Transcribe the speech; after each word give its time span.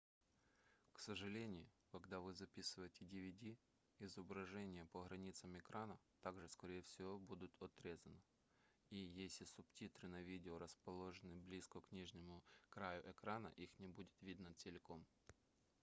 к 0.93 0.99
сожалению 0.99 1.69
когда 1.91 2.19
вы 2.21 2.33
записываете 2.33 3.05
dvd 3.05 3.55
изображение 3.99 4.87
по 4.87 5.03
границам 5.03 5.55
экрана 5.59 5.99
также 6.21 6.49
скорее 6.49 6.81
всего 6.81 7.19
будут 7.19 7.53
отрезано 7.61 8.19
и 8.89 8.95
если 8.95 9.43
субтитры 9.45 10.07
на 10.07 10.23
видео 10.23 10.57
расположены 10.57 11.35
близко 11.37 11.81
к 11.81 11.91
нижнему 11.91 12.43
краю 12.71 13.03
экрана 13.11 13.49
их 13.57 13.77
не 13.77 13.87
будет 13.89 14.19
видно 14.21 14.51
целиком 14.55 15.05